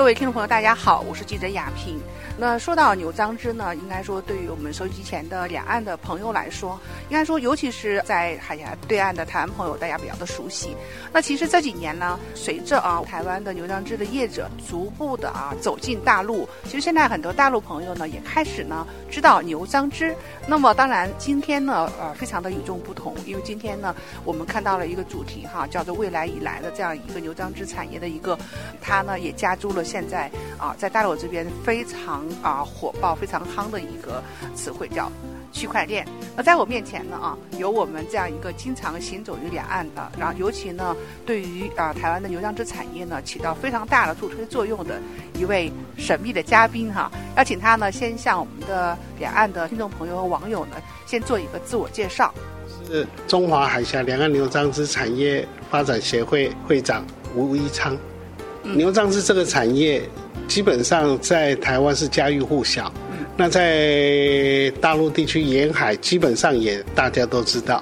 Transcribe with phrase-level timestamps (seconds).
[0.00, 2.00] 各位听众朋友，大家好，我是记者雅萍。
[2.40, 6.80] 那说到牛樟芝呢，应该说对于我们收音机前的两岸的朋友来说，
[7.10, 10.74] 应该说尤其是在海峡对岸的台湾朋友，大家比较的熟悉。
[11.12, 20.16] 那其实这几年呢，随着啊台湾的牛樟芝的业者逐步的啊走进大陆，其实现在很多大陆朋友呢也开始呢知道牛樟芝。
[20.46, 23.94] 那么当然今天呢呃非常的与众不同，因为今天呢
[24.24, 28.38] 我们看到了一个主题哈，叫做未来以来的这样一个牛樟芝产业的一个，
[28.80, 32.29] 它呢也加注了现在啊在大陆这边非常。
[32.42, 34.22] 啊，火爆非常夯的一个
[34.54, 35.10] 词汇叫
[35.52, 36.06] 区块链。
[36.36, 45.00] 那在我面前呢，啊，有我们这样一个经常行走于两岸的，然后尤其呢，对于啊台湾的牛樟芝产业呢起到非常大的助推作用的
[45.38, 52.32] 一位神秘的嘉宾哈， 邀请他呢先向我们的两岸的听众朋友和网友呢先做一个自我介绍。
[52.86, 57.96] 是中华海峡两岸牛樟芝产业发展协会会长吴一昌。
[58.62, 60.02] 牛樟芝这个产业。
[60.48, 62.92] 基本上在台湾是家喻户晓，
[63.36, 67.80] 那在大陆地区沿海基本上也大家都知道，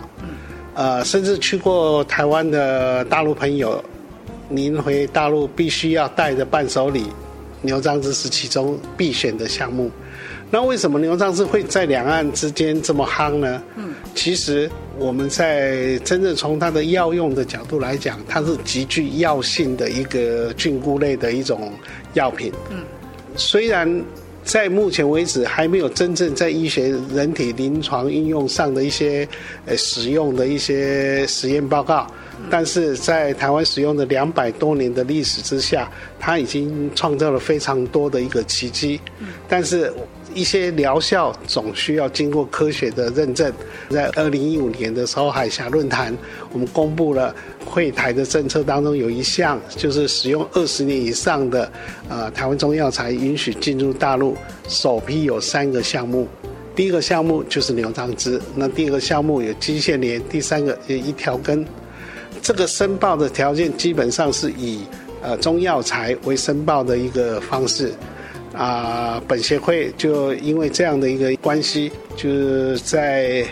[0.75, 3.83] 呃，甚至去过台湾的大陆朋友，
[4.51, 7.05] 您回大陆必须要带的伴手礼，
[7.63, 9.91] 牛樟芝是其中必选的项目。
[10.51, 13.63] 那为什么牛樟芝会在两岸之间这么夯呢？
[13.77, 21.71] 嗯，其实我们在真正从它的药用的角度来讲，它是极具药性的一个菌菇类的一种
[22.15, 22.51] 药品。
[22.71, 22.79] 嗯，
[23.37, 24.03] 虽然
[24.43, 29.29] 在目前为止还没有真正在医学人体临床应用上的一些
[29.67, 32.07] 呃使用的一些实验报告，
[32.49, 38.99] 但是在台湾使用的两百多年的历史之下，它已经创造了非常多的一个奇迹。
[39.19, 39.93] 嗯，但是。
[40.35, 43.53] 一些疗效总需要经过科学的认证。
[43.91, 46.17] 在二零一五年的时候，海峡论坛
[46.53, 47.35] 我们公布了
[47.65, 51.71] 会台的政策当中有一项，就是使用二十年以上的
[52.09, 54.37] 呃台湾中药材允许进入大陆。
[54.69, 56.29] 首批有三个项目，
[56.77, 61.65] 第一个项目就是牛樟芝，那第二个项目有机械莲，第三个有一条根。
[62.43, 64.83] 这个申报的条件基本上是以
[65.23, 67.93] 呃中药材为申报的一个方式。
[68.59, 73.47] 啊，本协会就因为这样的一个关系，就是在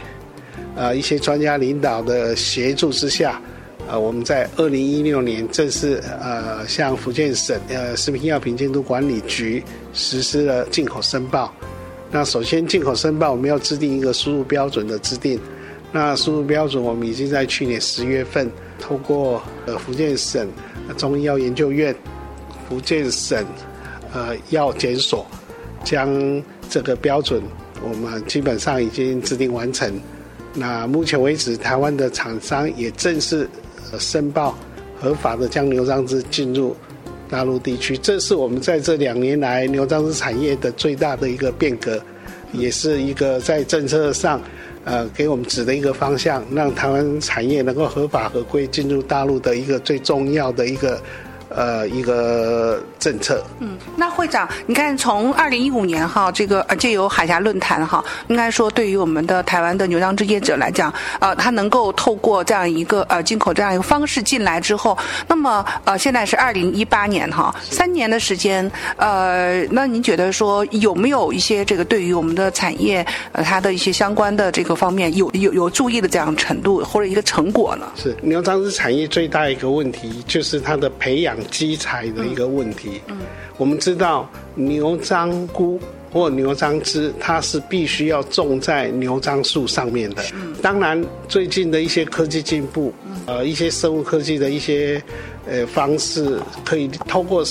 [0.75, 3.41] 呃一些专家领导的协助之下，
[3.87, 9.63] 呃，我们在二零一六年正式呃向福建省呃食品药品监督管理局
[9.93, 11.55] 实施了进口申报。
[12.11, 15.39] 那首先进口申报，我们要制定一个输入标准的制定。
[15.93, 18.51] 那输入标准，我们已经在去年十月份
[18.81, 20.49] 通过呃福建省
[20.97, 21.95] 中医药研究院、
[22.69, 23.47] 福建省。
[24.17, 25.27] 呃，药检所
[25.85, 27.43] 将这个标准，
[27.83, 29.93] 我们基本上已经制定完成。
[30.55, 33.47] 那目前为止，台湾的厂商也正式
[33.99, 34.57] 申报
[34.99, 36.75] 合法的将牛樟芝进入
[37.29, 37.95] 大陆地区。
[37.99, 42.01] 这是我们在这两年来牛樟芝产业的最大的一个变革，
[42.53, 44.41] 也是一个在政策上
[44.85, 50.99] 呃给我们指的一个方向，让台湾产业能够合法合规进入大陆的一个最重要的一个。
[51.49, 53.41] 呃，一个政策。
[53.61, 77.87] 嗯，那会长，你看，从二零一五年哈，这个呃，借由海峡论坛哈，应该说对于我们的台湾的牛樟芝业者来讲，呃，他能够透过这样一个呃进口这样一个方式进来之后，那么呃，现在是二零一八年哈，三年的时间，呃，那您觉得说有没有一些这个对于我们的产业呃它的一些相关的这个方面有有有注意的这样程度或者一个成果呢？
[77.95, 81.37] 是牛樟芝产业最大一个问题就是它的培养。
[81.51, 82.89] 基材的一个问题。
[82.95, 82.96] 嗯，
[83.57, 85.81] 我们知道牛樟菇
[86.13, 90.23] 或牛樟芝，它是必须要种在牛樟树上面的。
[90.35, 92.93] 嗯，当然最近的一些科技进步，
[93.27, 95.03] 呃，一些生物科技的一些
[95.47, 97.45] 呃方式，可以通过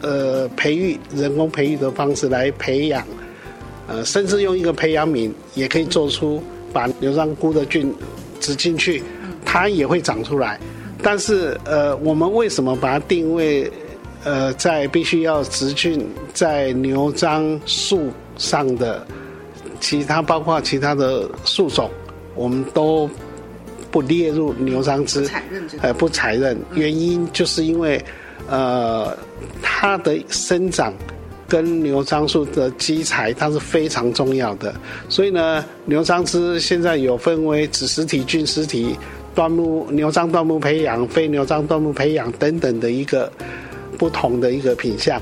[0.00, 3.06] 呃培育人工培育的方式来培养，
[3.88, 6.42] 呃，甚至用一个培养皿也可以做出
[6.72, 7.92] 把牛樟菇的菌
[8.38, 9.02] 植进去，
[9.44, 10.58] 它也会长出来。
[11.02, 13.70] 但是，呃，我们为什么把它定位，
[14.24, 19.06] 呃，在必须要植菌在牛樟树上的，
[19.80, 21.90] 其他包括其他的树种，
[22.34, 23.08] 我们都
[23.90, 25.28] 不列入牛樟枝，
[25.82, 26.58] 呃，不采认。
[26.74, 28.02] 原因就是因为，
[28.48, 29.16] 呃，
[29.62, 30.92] 它的生长
[31.46, 34.74] 跟牛樟树的基材它是非常重要的，
[35.08, 38.96] 所以呢，牛樟枝现在有分为子实体、菌实体。
[39.36, 43.28] 椴木牛樟椴木培养、非牛樟椴木培养等等的一个
[43.96, 45.20] 不同的一个品相，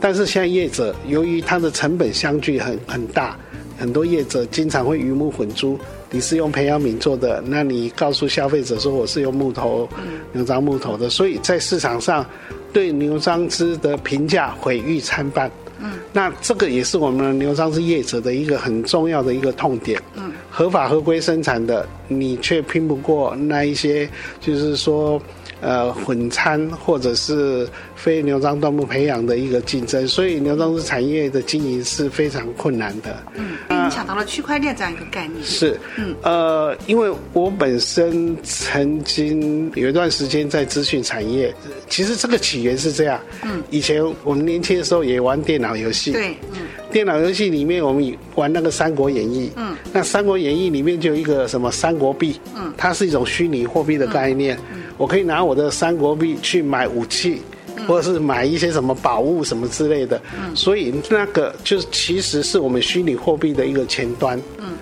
[0.00, 3.36] 但是现在业者由于它的成本相距很很大，
[3.78, 5.78] 很多业者经常会鱼目混珠。
[6.10, 9.88] 你是用培养皿做的，那你告诉消费者说我是用木头
[10.32, 12.24] 牛樟木头的，所以在市场上
[12.70, 15.50] 对牛樟枝的评价毁誉参半。
[15.80, 20.00] 嗯，那这个也是我们牛樟枝业者的一个很重要的一个痛点。
[20.14, 24.08] 嗯，合法合规生产的，你却拼不过那一些，
[24.40, 25.20] 就是说。
[25.62, 33.16] 呃，混餐或者是非牛樟椴木培养的一个竞争，所以牛樟树产业的经营是非常困难的。
[33.34, 35.40] 嗯，你抢到了区块链这样一个概念。
[35.44, 41.54] 是，嗯，呃，因为我本身曾经有一段时间在资讯产业，
[41.88, 43.20] 其实这个起源是这样。
[43.44, 46.10] 嗯，以前我们年轻的时候也玩电脑游戏。
[46.10, 46.58] 对，嗯，
[46.90, 49.46] 电脑游戏里面我们玩那个《三国演义》。
[49.54, 52.40] 嗯，那《三国演义》里面就有一个什么三国币。
[52.56, 54.58] 嗯，它是一种虚拟货币的概念。
[54.74, 54.81] 嗯。
[54.96, 57.42] 我可以拿我的三国币去买武器，
[57.86, 60.20] 或者是买一些什么宝物什么之类的。
[60.54, 64.40] 所以那个就是其实是我们虚拟货币的一个前端。
[64.58, 64.72] 嗯。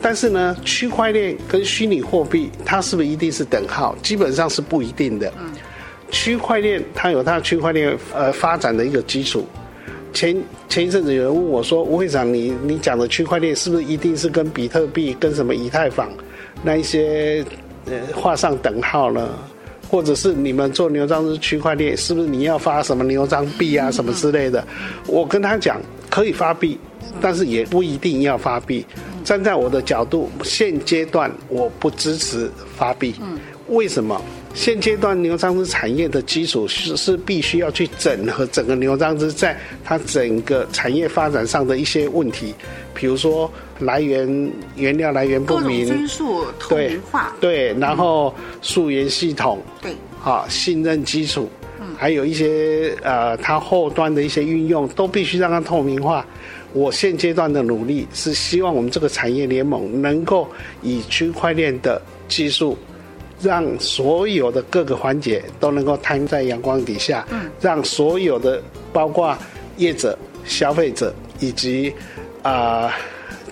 [0.00, 3.96] 但是呢，区块链跟虚拟货币它是不是一定是等号？
[4.02, 5.32] 基本上是不一定的。
[5.38, 5.50] 嗯。
[6.10, 9.46] 区块链它有它区块链呃发展的一个基础。
[10.14, 10.34] 前
[10.68, 16.08] 前一阵子有人问我说：“吴会长，你你讲的区块链是不是一定是跟比特币、跟什么以太坊
[16.62, 17.44] 那一些
[17.84, 19.28] 呃画上等号呢？”
[19.88, 24.62] 或者是你们做牛樟芝区块链，是不是你要发什么牛樟币啊，什么之类的？
[25.06, 25.80] 我跟他讲，
[26.10, 26.78] 可以发币，
[27.20, 28.84] 但是也不一定要发币。
[29.24, 33.14] 站在我的角度，现阶段我不支持发币。
[33.68, 34.20] 为什么？
[34.54, 42.52] 现阶段牛樟芝产业的基础是是必须要去整合整个牛樟芝在它整个产业发展上的一些问题，
[42.92, 49.92] 比如说来源原料来源不明，分数透明化，对，然后溯源系统，对，
[50.24, 51.48] 啊，信任基础，
[51.80, 56.26] 嗯，还有一些呃，它后端的一些运用都必须让它透明化。
[56.72, 60.48] 我现阶段的努力是希望我们这个产业联盟能够
[60.82, 62.76] 以区块链的技术。
[63.40, 67.26] 让所有的各个环节都能够摊在阳光底下，
[67.60, 68.62] 让所有的
[68.92, 69.36] 包括
[69.76, 71.92] 业者、消费者以及
[72.42, 72.92] 啊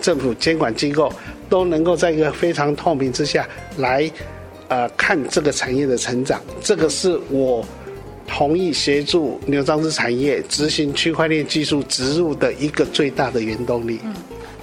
[0.01, 1.11] 政府监管机构
[1.49, 3.47] 都能够在一个非常透明之下
[3.77, 4.11] 来
[4.67, 6.41] 呃看这个产业的成长。
[6.61, 7.65] 这个是我
[8.27, 14.01] 同意协助牛樟芝产业执行区块链技术植入的一个最大的原动力。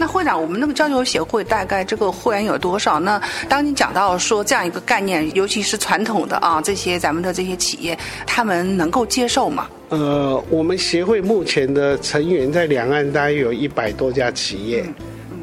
[0.04, 3.00] 那会长，我们那个交流协会大概这个会员有多少？
[3.00, 3.18] 那
[3.48, 9.66] 当你讲到说这样一个概念，尤其是传统的啊，这些咱们的这些企业，他们能够接受吗？
[9.88, 14.84] 呃，我们协会目前的成员在两岸大约有一百多家企业，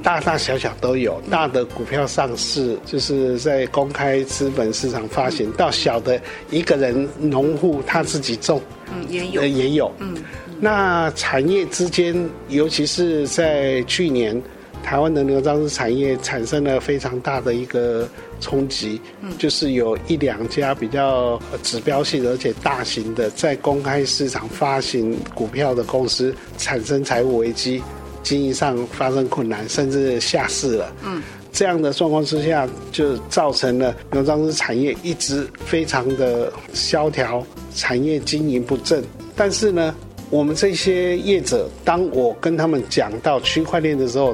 [0.03, 6.19] 大大小小都有，大的股票上市就是在公开资本市场发行，到小的
[6.49, 8.61] 一个人农户他自己种，
[8.93, 10.17] 嗯，也有，也有，嗯。
[10.59, 14.39] 那产业之间，尤其是在去年，
[14.83, 18.07] 台湾的牛樟芝产业产生了非常大的一个
[18.39, 27.81] 冲击，嗯，就是有一两家比较指标性而且大型的在公开市场发行股票的公司产生财务危机，
[28.23, 31.21] 经营上发生困难，甚至下市了，嗯，
[31.51, 37.45] 这样的状况之下，就造成了牛樟芝产业一直非常的萧条，
[37.75, 39.03] 产业经营不振，
[39.35, 39.95] 但是呢。
[40.31, 44.33] 我们这些业者，当我跟他们讲到区块链的时候，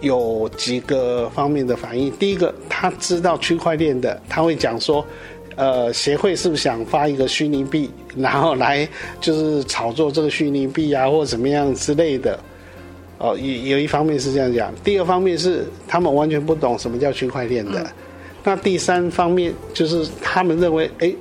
[0.00, 2.10] 有几个方面的反应。
[2.12, 5.04] 第一个，他知道区块链的，他会讲说，
[5.56, 8.88] 呃，协会是不是想发一个虚拟币，然后来
[9.20, 12.40] 就是炒作这个虚拟币啊，或者怎么样之类的。
[13.24, 17.86] 哦，有有一方面是这样讲，第二方面是他们完全不懂什么叫区块链的。
[18.42, 21.14] 那第三方面就是他们认为，哎。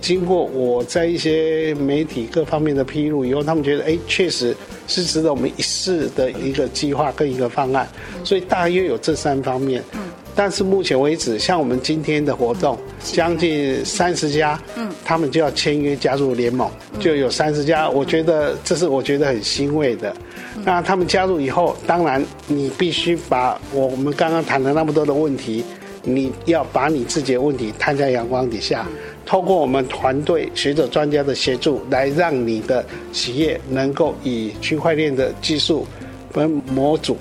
[0.00, 4.54] 经过我在一些媒体各方面的披露以后，他们觉得哎，确实
[4.86, 7.88] 是值得我们一试的一个计划跟一个方案，
[8.22, 9.82] 所以大约有这三方面。
[9.94, 10.00] 嗯，
[10.34, 17.88] 但是目前为止，像我们今天的活动，将近三十家，嗯，他们就要签约加入联盟，就有三十家。
[17.88, 20.14] 我觉得这是我觉得很欣慰的。
[20.64, 25.64] 那他们加入以后，当然你必须把我们刚刚谈了那么多的问题，
[26.02, 28.86] 你要把你自己的问题摊在阳光底下。
[29.26, 35.86] 透过我们团队学者专家的协助，来让你的企业能够以区块链的技术
[36.30, 37.16] 分模组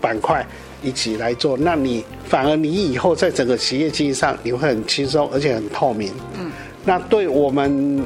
[0.00, 0.46] 板块
[0.82, 6.12] 一起来做，那你反而你以后在整个企业经营上你会很轻松，而且很透明。
[6.38, 6.50] 嗯，
[6.84, 8.02] 那对我们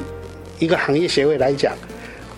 [0.59, 1.73] 一个行业协会来讲，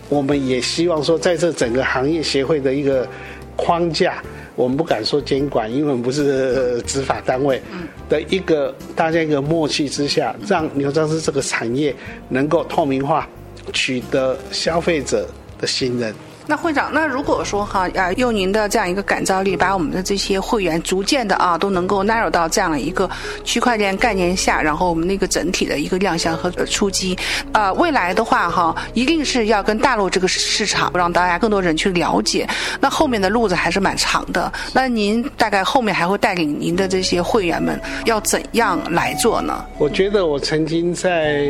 [0.09, 3.07] 我们也希望说，在这整个行业协会的一个
[3.55, 4.21] 框架。
[4.57, 7.61] 我们不敢说监管，因为我们不是执法单位。
[8.07, 11.93] 的一个大家一个默契之下，让牛樟芝这个产业
[12.29, 13.27] 能够透明化，
[13.73, 15.27] 取得消费者
[15.59, 16.15] 的信任。
[16.47, 23.09] 那会长，那如果说哈呃，用您的这样一个感召力，把我们的这些会员逐渐的啊，都能够纳入到这样的一个
[23.43, 27.17] 区块链概念下，然后我们那个整体的一个亮相和出击，
[27.51, 32.47] 呃，未来的话哈，一定是要跟大陆这个市场，让大家更多人去了解。
[32.79, 34.51] 那后面的路子还是蛮长的。
[34.71, 39.65] 那您大概后面还会带领您的这些会员们要怎样来做呢？
[39.77, 41.43] 我觉得我曾经在。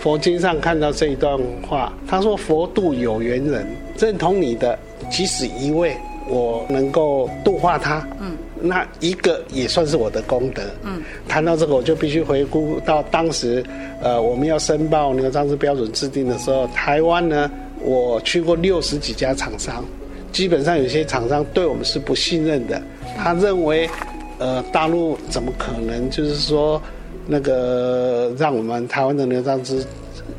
[0.00, 1.36] 佛经上看到这一段
[1.68, 3.66] 话，他说：“佛度有缘人，
[3.98, 4.78] 认同你的，
[5.10, 5.96] 即使一位，
[6.28, 13.64] 我能够度化他，嗯，那一个也算是我的功德。”嗯，谈到这个，我就必须回顾到当时，
[14.00, 17.50] 呃，我们要申报那个章制标准制定的时候，台湾呢，
[17.80, 19.84] 我去过六十几家厂商，
[20.30, 22.80] 基本上有些厂商对我们是不信任的，
[23.16, 23.90] 他认为，
[24.38, 26.80] 呃，大陆怎么可能就是说。
[27.30, 29.84] 那个让我们台湾的牛樟芝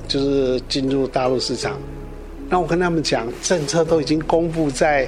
[0.07, 1.77] 就是进入大陆市场，
[2.49, 5.07] 那我跟他们讲，政策都已经公布在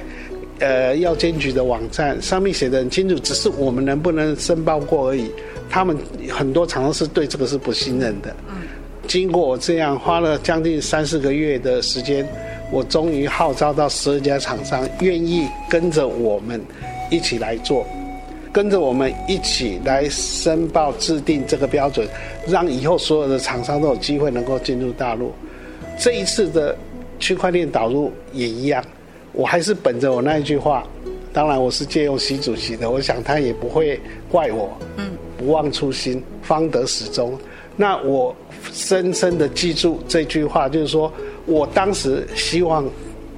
[0.60, 5.28] 呃药监局的网站上面写的很清楚，只是我们能不能申报过而已。
[5.68, 5.96] 他们
[6.30, 8.32] 很多厂商是对这个是不信任的。
[9.08, 12.24] 经过我这样花了将近三四个月的时间，
[12.70, 16.60] 我终于号召到十二家厂商愿意跟着我们
[17.10, 17.84] 一起来做。
[18.52, 22.06] 跟着我们一起来申报制定这个标准，
[22.46, 25.32] 让以后所有的厂商都有机会能够进入大陆。
[25.98, 26.76] 这一次的
[27.18, 28.84] 区块链导入也一样，
[29.32, 30.86] 我还是本着我那一句话，
[31.32, 33.98] 当然我是借用习主席的，我想他也不会
[34.30, 34.70] 怪我。
[34.98, 37.38] 嗯，不忘初心，方得始终。
[37.74, 38.36] 那我
[38.70, 41.10] 深深的记住这句话，就是说
[41.46, 42.84] 我当时希望。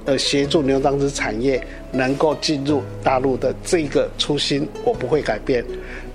[0.05, 5.65] 呃，协助牛樟芝产业能够进入大陆的这个初心，我不会改变。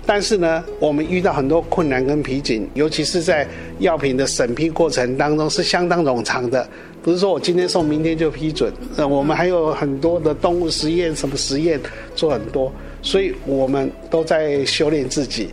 [0.05, 3.47] 但是呢，我们遇到很多困难跟瓶颈，尤其是在
[3.79, 6.67] 药品的审批过程当中是相当冗长的，
[7.03, 8.73] 不是说我今天送，明天就批准。
[8.95, 11.79] 呃，我们还有很多的动物实验，什么实验
[12.15, 12.71] 做很多，
[13.01, 15.49] 所以我们都在修炼自己。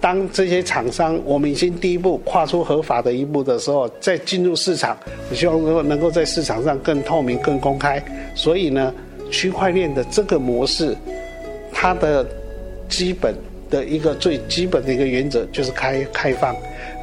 [0.00, 4.96] 当这些厂商，我们已经第一步跨出合法的一步的时候，再进入市场，
[5.30, 8.02] 我希望能够能够在市场上更透明、更公开。
[8.34, 8.94] 所以呢，
[9.30, 10.96] 区块链的这个模式，
[11.72, 12.24] 它的
[12.88, 13.34] 基本
[13.68, 16.54] 的一个最基本的一个原则就是开开放，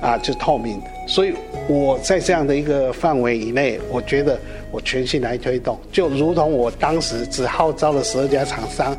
[0.01, 0.81] 啊，就透明。
[1.07, 1.33] 所以
[1.67, 4.39] 我在这样的一个范围以内，我觉得
[4.71, 8.95] 我全心来推动，就如同我当时只号召了十二家厂商。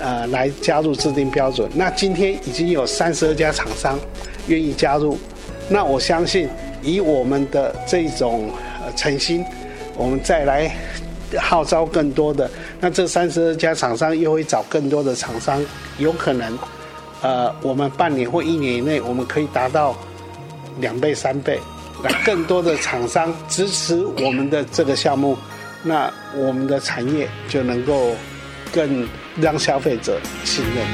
[0.00, 1.70] 呃，来加入制定标准。
[1.74, 3.98] 那今天已经有三十二家厂商
[4.46, 5.18] 愿意加入，
[5.68, 6.48] 那我相信
[6.82, 8.50] 以我们的这种
[8.96, 9.44] 诚心，
[9.96, 10.74] 我们再来
[11.38, 15.62] 号召更多的，那这三十二家厂商又会找更多的厂商，
[15.98, 16.58] 有可能，
[17.20, 19.94] 呃，我们半年或一年以内，我们可以达到
[20.80, 21.60] 两倍、三倍，
[22.02, 25.36] 那更多的厂商支持我们的这个项目，
[25.82, 28.12] 那我们的产业就能够
[28.72, 29.06] 更。
[29.36, 30.84] 让消费者信任。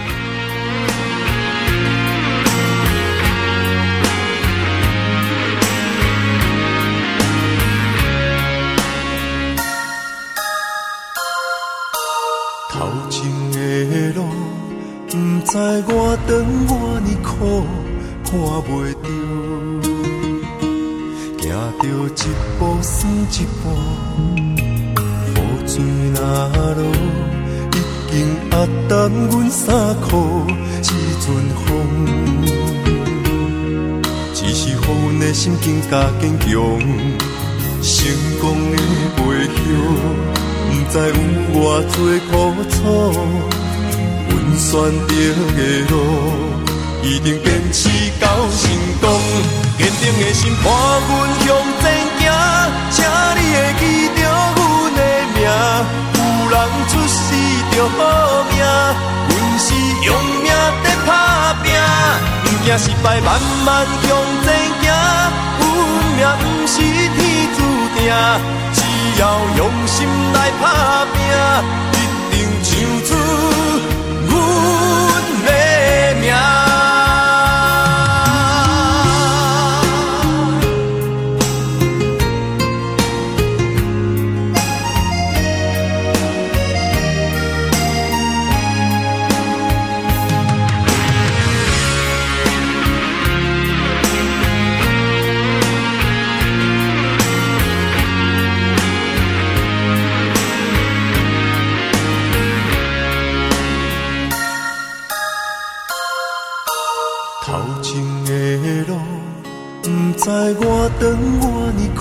[12.70, 14.28] 头前的路，
[15.08, 15.16] 不
[15.46, 15.56] 知
[15.88, 16.30] 我长
[16.68, 17.64] 我呢苦，
[18.22, 18.30] 看
[18.68, 19.08] 袂着，
[21.40, 21.44] 行
[21.80, 22.22] 着一
[22.58, 22.92] 步算
[23.32, 23.64] 一步，
[29.06, 29.66] 压淡阮衫
[30.00, 30.10] 裤
[30.82, 30.84] 一
[31.22, 31.26] 阵
[31.64, 31.64] 风，
[34.34, 36.46] 只是予阮的心更加坚强。
[37.82, 37.94] 成
[38.40, 38.76] 功的
[39.16, 39.22] 背
[39.54, 39.58] 后，
[40.66, 41.14] 不知有
[41.54, 41.54] 偌
[41.92, 41.96] 多
[42.26, 42.32] 苦
[42.68, 42.74] 楚。
[44.28, 44.66] 阮选
[45.06, 45.10] 择
[45.54, 45.58] 的
[45.88, 45.94] 路，
[47.04, 47.88] 一定坚持
[48.20, 48.60] 到成
[49.00, 49.04] 功。
[49.78, 50.66] 坚定的心伴
[51.06, 51.10] 阮
[51.44, 51.46] 向
[51.80, 51.84] 前
[52.18, 52.22] 行，
[52.90, 52.96] 请
[53.36, 53.82] 你会记
[54.16, 54.18] 着
[54.56, 54.58] 阮
[54.96, 54.98] 的
[55.36, 55.38] 名。
[56.14, 56.18] 有
[56.50, 56.54] 人
[56.88, 57.14] 出世
[57.70, 58.00] 就好
[58.56, 58.64] 命，
[59.28, 59.66] 阮是
[60.04, 60.08] 用
[60.42, 60.48] 命
[60.82, 61.10] 在打
[61.62, 61.66] 拼，
[62.42, 63.28] 不惊失败，慢
[63.64, 64.08] 慢向
[64.42, 64.46] 前
[64.80, 64.84] 行。
[65.60, 65.64] 运
[66.16, 67.18] 命不是天
[67.54, 67.58] 注
[67.94, 67.98] 定，
[68.72, 68.76] 只
[69.20, 69.22] 要
[69.58, 69.94] 用心
[70.32, 70.64] 来打
[71.12, 71.16] 拼，
[71.92, 71.94] 一
[72.30, 72.34] 定
[72.64, 72.68] 唱
[73.04, 73.08] 出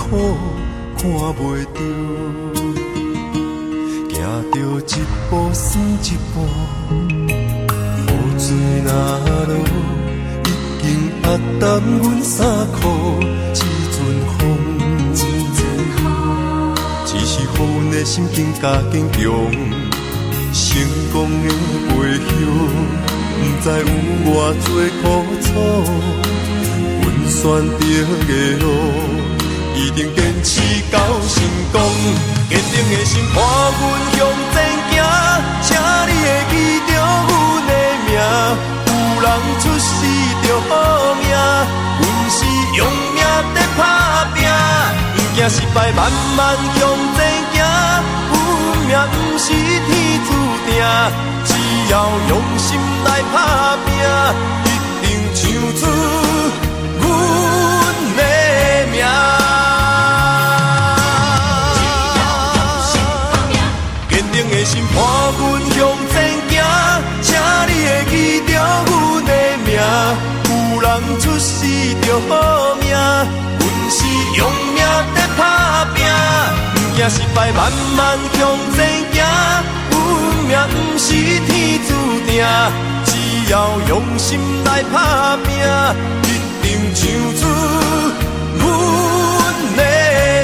[0.09, 0.37] 苦，
[0.97, 1.39] 看袂
[1.73, 1.77] 着。
[4.51, 4.89] 着一
[5.29, 5.67] 步算
[6.03, 6.35] 一步，
[6.89, 8.45] 雨水
[8.83, 8.87] 若
[9.47, 9.51] 落，
[10.43, 10.47] 已
[10.81, 10.85] 经
[11.23, 11.25] 压
[11.59, 12.33] 淡阮衫
[12.73, 12.79] 裤。
[13.53, 13.55] 一
[13.91, 13.97] 阵
[14.37, 14.37] 风，
[17.05, 17.59] 只是予阮
[17.91, 19.19] 的心境加坚强。
[20.53, 20.63] 成
[21.11, 21.45] 功的
[21.87, 21.91] 背
[22.23, 22.29] 后，
[23.35, 23.83] 不知有
[24.25, 24.27] 偌
[24.63, 24.65] 多
[25.01, 25.03] 苦
[25.41, 25.45] 楚。
[27.01, 27.33] 阮选
[27.79, 27.81] 择
[28.27, 28.31] 的
[28.61, 28.65] 路。
[29.75, 31.81] 一定坚持到成功，
[32.49, 33.81] 坚定的心伴阮
[34.15, 34.17] 向
[34.53, 34.55] 前
[34.89, 34.93] 行，
[35.61, 35.67] 请
[36.07, 36.53] 你会记
[36.87, 36.89] 着
[37.27, 37.29] 阮
[37.67, 37.69] 的
[38.05, 38.09] 名。
[38.87, 38.89] 有
[39.21, 39.25] 人
[39.59, 39.87] 出世
[40.43, 40.71] 着好
[41.19, 41.23] 命，
[41.99, 42.37] 阮是
[42.77, 42.79] 用
[43.13, 43.19] 命
[43.53, 43.79] 在打
[44.33, 44.37] 拼，
[45.13, 45.99] 不惊失败，慢
[46.37, 46.39] 慢
[46.75, 46.81] 向
[47.15, 47.19] 前
[47.53, 47.55] 行。
[48.31, 48.35] 运
[48.87, 49.89] 命不是天
[50.25, 50.29] 注
[50.65, 50.71] 定，
[51.43, 51.49] 只
[51.91, 51.93] 要
[52.29, 53.35] 用心来打
[53.85, 53.87] 拼，
[54.63, 54.65] 一
[55.01, 55.05] 定
[55.35, 55.43] 唱
[55.75, 55.83] 出
[72.15, 73.97] 好命，阮是
[74.37, 74.39] 用
[74.73, 74.79] 命
[75.15, 75.97] 在打拼，
[76.73, 77.59] 不怕失败，慢
[77.97, 77.99] 慢
[78.33, 78.39] 向
[78.73, 78.77] 前
[79.11, 79.15] 行。
[79.91, 79.93] 运
[80.47, 81.05] 命不是
[81.45, 81.49] 天
[81.87, 81.89] 注
[82.25, 82.33] 定，
[83.05, 83.09] 只
[83.51, 83.53] 要
[83.89, 84.95] 用心来打
[85.37, 85.47] 拼，
[86.23, 86.25] 一
[86.63, 87.01] 定成
[87.35, 87.41] 就
[88.59, 88.63] 阮
[89.75, 89.79] 的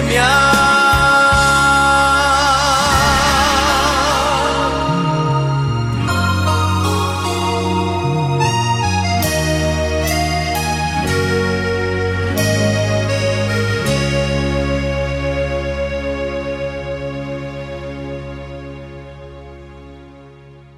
[0.09, 0.60] 命。